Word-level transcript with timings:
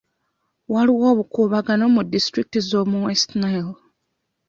Waliwo 0.73 1.05
obukuubagano 1.13 1.83
mu 1.95 2.01
disitulikiti 2.11 2.59
z'omu 2.67 2.97
West 3.05 3.29
Nile 3.39 3.73